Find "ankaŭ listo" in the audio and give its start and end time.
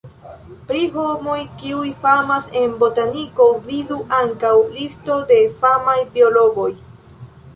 4.21-5.19